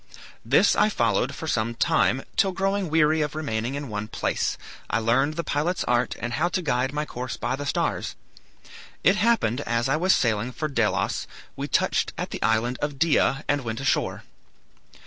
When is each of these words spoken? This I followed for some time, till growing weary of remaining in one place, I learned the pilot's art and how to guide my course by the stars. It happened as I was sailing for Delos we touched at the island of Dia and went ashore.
This 0.43 0.75
I 0.75 0.89
followed 0.89 1.35
for 1.35 1.47
some 1.47 1.75
time, 1.75 2.23
till 2.35 2.53
growing 2.53 2.89
weary 2.89 3.21
of 3.21 3.35
remaining 3.35 3.75
in 3.75 3.87
one 3.87 4.07
place, 4.07 4.57
I 4.89 4.97
learned 4.97 5.35
the 5.35 5.43
pilot's 5.43 5.83
art 5.83 6.15
and 6.17 6.33
how 6.33 6.49
to 6.49 6.61
guide 6.63 6.91
my 6.91 7.05
course 7.05 7.37
by 7.37 7.55
the 7.55 7.67
stars. 7.67 8.15
It 9.03 9.17
happened 9.17 9.61
as 9.61 9.87
I 9.87 9.97
was 9.97 10.15
sailing 10.15 10.53
for 10.53 10.67
Delos 10.67 11.27
we 11.55 11.67
touched 11.67 12.13
at 12.17 12.31
the 12.31 12.41
island 12.41 12.79
of 12.81 12.97
Dia 12.97 13.43
and 13.47 13.61
went 13.63 13.79
ashore. 13.79 14.23